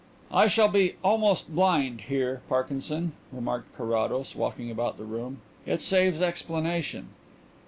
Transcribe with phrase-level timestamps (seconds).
[0.31, 5.41] "I shall be 'almost' blind here, Parkinson," remarked Carrados, walking about the room.
[5.67, 7.09] "It saves explanation."